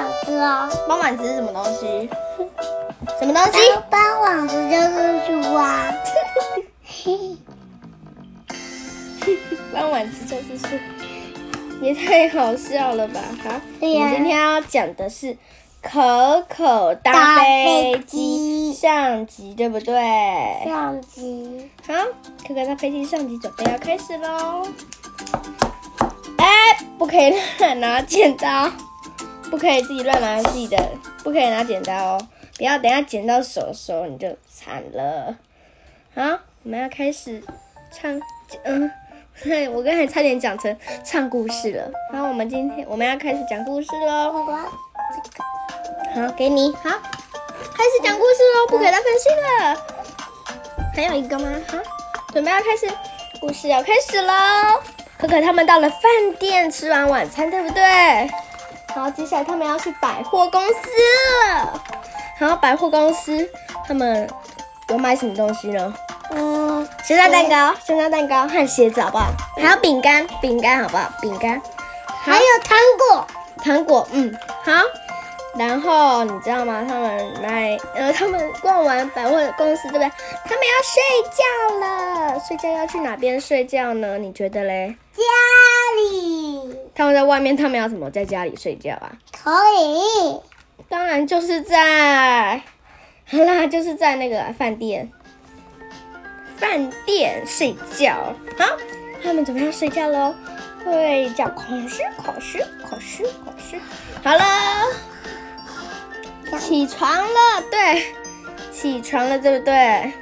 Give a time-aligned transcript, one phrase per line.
[0.00, 2.08] 网子哦，搬碗子是什么东西？
[3.18, 3.58] 什么东西？
[3.90, 5.92] 搬网子就是去挖。
[9.72, 10.66] 搬碗子就是树，
[11.82, 13.20] 也太好笑了吧！
[13.44, 15.36] 好，对呀我们今天要讲的是
[15.80, 19.94] 可可搭搭飞机上集，对不对？
[20.64, 21.94] 上集，好，
[22.46, 24.66] 可可搭飞机上集准备要开始喽！
[26.38, 26.46] 哎，
[26.98, 28.68] 不可以乱 拿剪刀，
[29.50, 30.76] 不可以自己乱拿自己的，
[31.24, 32.28] 不可以拿剪刀哦！
[32.56, 35.34] 不要等下剪到手的时候你就惨了。
[36.14, 36.22] 好，
[36.62, 37.42] 我们要开始
[37.92, 38.20] 唱，
[38.62, 38.90] 嗯，
[39.72, 40.74] 我刚才差点讲成
[41.04, 41.90] 唱故事了。
[42.12, 44.32] 好，我们今天我们要开始讲故事喽。
[46.14, 49.76] 好，给你，好，开始讲故事喽，不可以再分心了。
[50.94, 51.50] 还有一个吗？
[51.68, 51.78] 好，
[52.32, 52.86] 准备要开始，
[53.40, 54.32] 故事要开始喽。
[55.18, 56.00] 可可他们到了饭
[56.38, 57.82] 店吃完晚餐，对不对？
[58.94, 60.74] 好，接下来他们要去百货公司
[61.46, 61.80] 了。
[62.38, 63.48] 好，百货公司
[63.86, 64.28] 他们
[64.88, 65.94] 有买什么东西呢？
[66.30, 69.26] 嗯，香蕉蛋糕、香蕉蛋糕和鞋子，好不好？
[69.56, 71.08] 还有饼干，饼干好不好？
[71.20, 71.60] 饼干，
[72.22, 73.26] 还有糖果，
[73.62, 74.72] 糖果，嗯，好。
[75.58, 76.86] 然后你知道吗？
[76.88, 80.08] 他们买，呃，他们逛完百货公司，对不对？
[80.44, 81.42] 他们要睡觉
[81.80, 84.16] 了，睡觉要去哪边睡觉呢？
[84.16, 84.94] 你觉得嘞？
[85.12, 85.26] 家里
[87.00, 89.10] 他们在外面，他们要怎么在家里睡觉啊？
[89.32, 90.38] 可以，
[90.86, 92.58] 当然就是在，
[93.24, 95.10] 好啦，就是在那个饭店，
[96.58, 98.34] 饭店睡觉。
[98.58, 98.66] 好，
[99.24, 100.34] 他们准备要睡觉喽，
[100.84, 103.80] 睡觉，考试，考试，考试，考试。
[104.22, 104.44] 好了，
[106.58, 108.12] 起床了，对，
[108.70, 110.12] 起床了，对不对？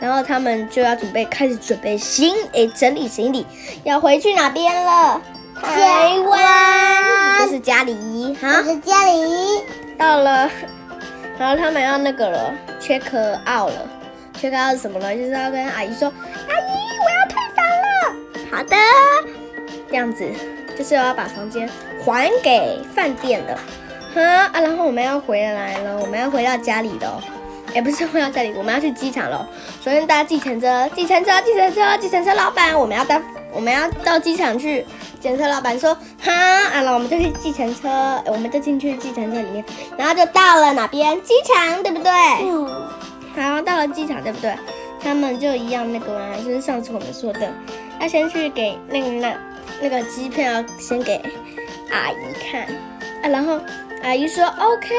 [0.00, 3.46] 然后他们就要准备开始准备行，李，整理行李，
[3.84, 5.22] 要回去哪边了？
[5.62, 8.36] 台湾，这是家里。
[8.40, 9.62] 好，我是家里，
[9.98, 10.50] 到了，
[11.38, 13.02] 然后他们要那个了，check
[13.40, 13.88] out 了
[14.40, 15.14] ，check out 是什么呢？
[15.14, 18.56] 就是要跟阿姨说，阿姨，我要退房了。
[18.56, 18.76] 好的，
[19.90, 20.24] 这样子
[20.78, 21.68] 就是要把房间
[22.04, 23.58] 还给饭店了。
[24.14, 24.22] 哈
[24.52, 27.22] 啊，然后我们要回来了，我们要回到家里了。
[27.74, 29.48] 哎，不是回到家里，我们要去机场了。
[29.80, 33.20] 首先搭计程车，计程车，计程车，计程车老板，我们要搭，
[33.52, 34.84] 我们要到机场去。
[35.20, 39.62] 计程车老板说：“哈，啊，那我们就去计程车，呃我们就进去计程车里面，
[39.98, 41.20] 然后就到了哪边？
[41.22, 42.10] 机场，对不对？
[42.42, 42.66] 嗯，
[43.36, 44.54] 好，到了机场，对不对？
[45.02, 47.52] 他们就一样那个嘛，就是上次我们说的，
[48.00, 49.34] 要先去给那个那
[49.82, 51.20] 那个机票先给
[51.90, 52.16] 阿姨
[52.50, 52.62] 看
[53.22, 53.60] 啊，然后
[54.02, 54.94] 阿姨说 OK，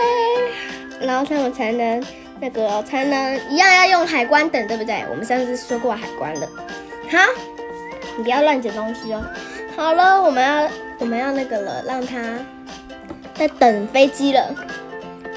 [1.01, 2.03] 然后他们才能
[2.39, 5.03] 那个才能一样要用海关等，对不对？
[5.09, 6.47] 我们上次说过海关了。
[7.11, 7.17] 好，
[8.17, 9.21] 你不要乱捡东西哦。
[9.75, 12.39] 好了，我们要我们要那个了，让他
[13.33, 14.55] 在等飞机了。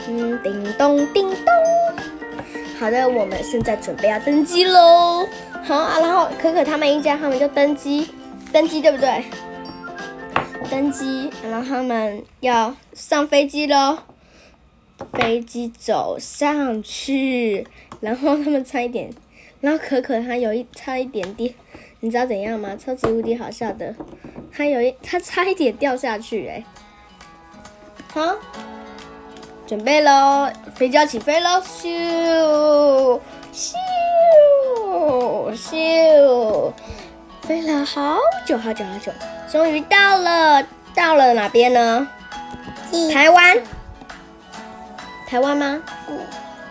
[0.08, 1.36] 嗯，叮咚叮咚。
[2.78, 5.26] 好的，我们现在准备要登机喽。
[5.62, 8.10] 好啊，然后可可他们一家他们就登机，
[8.52, 9.24] 登机对不对？
[10.70, 13.98] 登机，然后他们要上飞机喽。
[15.12, 17.66] 飞机走上去，
[18.00, 19.10] 然后他们差一点，
[19.60, 21.52] 然后可可他有一差一点点，
[22.04, 22.76] 你知道怎样吗？
[22.76, 23.94] 超级无敌好笑的，
[24.54, 26.62] 他有一他差一点掉下去哎、
[28.12, 28.36] 好，
[29.66, 31.62] 准备喽，飞机要起飞喽！
[31.62, 33.18] 咻
[33.54, 33.72] 咻
[35.56, 36.72] 咻，
[37.40, 39.10] 飞了好久好久好久，
[39.50, 40.62] 终于到了，
[40.94, 42.06] 到了哪边呢？
[43.10, 43.56] 台湾，
[45.26, 45.82] 台湾吗？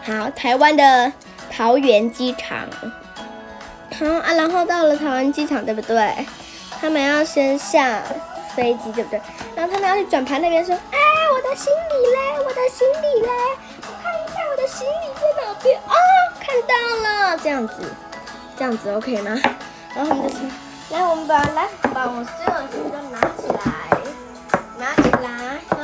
[0.04, 1.12] 好，台湾的
[1.50, 2.70] 桃园机场。
[4.00, 6.26] 好啊，然后到了台湾机场，对不对？
[6.82, 8.02] 他们要先下
[8.56, 9.22] 飞机，对不对？
[9.56, 10.98] 然后他们要去转盘那边说：“哎，
[11.32, 13.30] 我的行李嘞，我的行李嘞，
[13.82, 15.96] 我看一下我的行李在哪边啊？
[16.40, 16.74] 看到
[17.04, 17.76] 了，这样子，
[18.58, 19.40] 这样子 OK 吗？”
[19.96, 20.40] 然后他们就说
[20.92, 23.62] ：“来，我们把来把我所有的行李都拿起来，
[24.80, 25.78] 拿起来。”好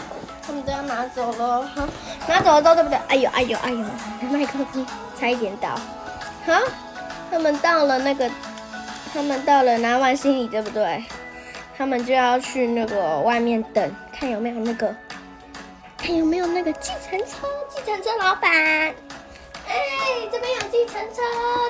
[0.46, 1.88] 他们都要拿走了，好，
[2.28, 3.00] 拿走了之后，对不对？
[3.08, 3.86] 哎呦，哎呦，哎呦，
[4.32, 4.86] 麦克风
[5.20, 5.70] 差一点倒。
[6.48, 6.54] 好，
[7.32, 8.30] 他们到了那个，
[9.14, 11.04] 他们到了拿完行李，对不对？
[11.78, 14.94] 他们就要去那个外面等，看有没有那个，
[15.98, 18.52] 看有没有那个计程车，计程车老板。
[18.52, 19.76] 哎，
[20.32, 21.22] 这边有计程车，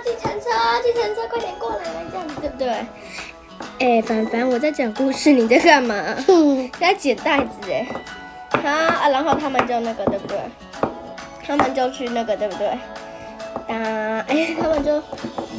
[0.03, 0.49] 计程车，
[0.81, 2.85] 计程车，快点过来，这样子对不对？
[3.79, 5.95] 哎，凡凡，我在讲故事，你在干嘛？
[6.27, 7.85] 嗯，在捡袋子哎，
[8.51, 10.37] 好啊，然后他们就那个对不对？
[11.45, 12.77] 他们就去那个对不对？
[13.67, 13.75] 搭
[14.27, 15.01] 哎，他们就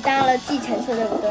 [0.03, 1.31] 搭了计程车对不对？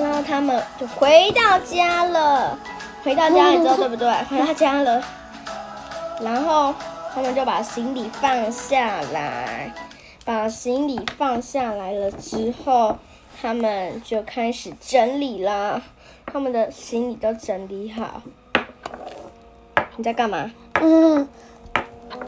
[0.00, 2.58] 然后他们就回到家了，
[3.02, 4.12] 回到家了之后对不对？
[4.24, 5.02] 回到家了，
[6.20, 6.74] 然后
[7.14, 9.72] 他们就把行李放下来，
[10.24, 12.96] 把行李放下来了之后，
[13.40, 15.82] 他们就开始整理啦。
[16.30, 18.22] 他们的行李都整理好。
[19.96, 20.50] 你在干嘛？
[20.74, 21.26] 嗯，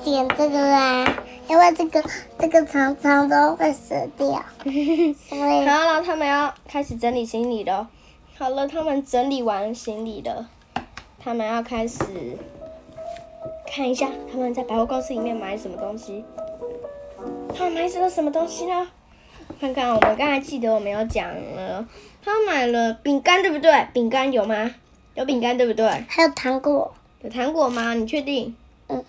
[0.02, 1.04] 剪这个啊，
[1.50, 2.00] 因为这个
[2.38, 7.88] 这个常常都会死掉，所 以好了，他们要开始整理行李了。
[8.38, 10.48] 好了，他们整理完行李了，
[11.18, 12.04] 他们要开始
[13.66, 16.24] 看一下他们在百货公司里面买什么东西。
[17.52, 18.86] 他们买了什么东西呢？
[19.60, 21.84] 看看，我们刚才记得我们有讲了，
[22.24, 23.88] 他买了饼干，对不对？
[23.92, 24.72] 饼干有吗？
[25.14, 25.84] 有饼干，对不对？
[26.08, 27.92] 还有糖果，有糖果吗？
[27.94, 28.54] 你确定？
[28.86, 29.04] 嗯。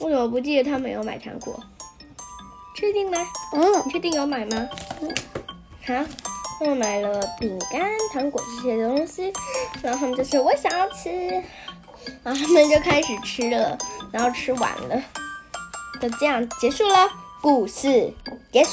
[0.00, 1.58] 为什么不记得他们有买糖果？
[2.74, 3.18] 确定吗？
[3.52, 4.68] 嗯你确定有买吗？
[5.84, 5.94] 好，
[6.60, 7.80] 他们买了饼干、
[8.12, 9.32] 糖果这些东西，
[9.82, 11.10] 然后他们就说我想要吃，
[12.22, 13.76] 然后他们就开始吃了，
[14.12, 15.02] 然后吃完了，
[16.00, 17.10] 就这样结束了，
[17.42, 18.12] 故事
[18.52, 18.70] 结束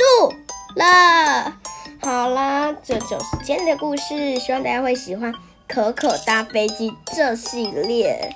[0.75, 1.57] 了。
[2.01, 5.33] 好啦，这就是今天的故事，希望大家会喜欢
[5.68, 8.36] 《可可搭飞机》这系列。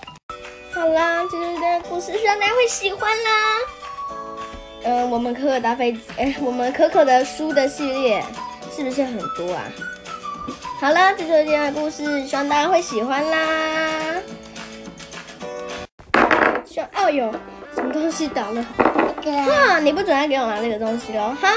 [0.73, 3.31] 好啦，这就是的故事，希望大家会喜欢啦。
[4.83, 8.23] 嗯，我们可可搭飞机，哎，我们可可的书的系列
[8.75, 9.63] 是不是很多啊？
[10.79, 14.15] 好了，这就是今天的故事，希望大家会喜欢啦。
[16.65, 17.33] 希望哦哟，
[17.75, 18.65] 什么东西倒了？
[19.45, 21.35] 哈，你不准再给我拿这个东西喽！
[21.41, 21.55] 哈，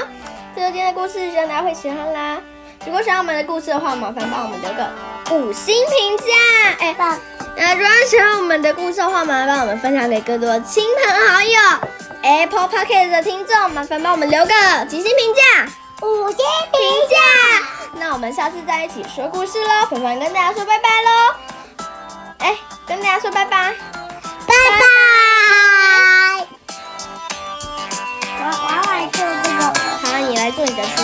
[0.53, 2.41] 这就是今天的故事，希望大家会喜欢啦。
[2.85, 4.89] 如果喜欢我们的故事的话，麻烦帮我们留个
[5.33, 6.25] 五星评价。
[6.79, 7.17] 哎，棒，
[7.55, 11.59] 那如果喜欢我们的故事的话，麻烦帮我们分享给更多亲朋好友。
[12.21, 14.53] Apple Podcast 的听众，麻烦帮我们留个
[14.89, 15.41] 几星评价。
[16.01, 16.79] 五星评
[17.09, 17.15] 价。
[17.95, 21.35] 那我们下次再一起说故事喽，凡凡跟大家说拜拜喽。
[22.39, 22.57] 哎，
[22.87, 23.73] 跟大家说拜拜。
[24.47, 24.85] 拜拜。
[28.39, 29.61] 我我要来做这个。
[30.01, 30.95] 好，你来做你的事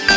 [0.00, 0.16] 情。